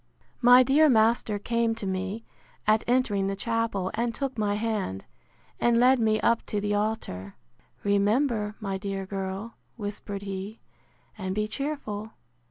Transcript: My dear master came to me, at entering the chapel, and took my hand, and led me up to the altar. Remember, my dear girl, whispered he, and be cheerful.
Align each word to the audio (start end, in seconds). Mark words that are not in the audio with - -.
My 0.41 0.63
dear 0.63 0.89
master 0.89 1.37
came 1.37 1.75
to 1.75 1.85
me, 1.85 2.25
at 2.65 2.83
entering 2.87 3.27
the 3.27 3.35
chapel, 3.35 3.91
and 3.93 4.15
took 4.15 4.35
my 4.35 4.55
hand, 4.55 5.05
and 5.59 5.79
led 5.79 5.99
me 5.99 6.19
up 6.21 6.43
to 6.47 6.59
the 6.59 6.73
altar. 6.73 7.35
Remember, 7.83 8.55
my 8.59 8.79
dear 8.79 9.05
girl, 9.05 9.57
whispered 9.77 10.23
he, 10.23 10.59
and 11.19 11.35
be 11.35 11.47
cheerful. 11.47 12.13